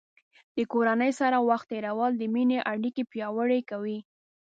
[0.57, 3.99] د کورنۍ سره وخت تیرول د مینې اړیکې پیاوړې کوي.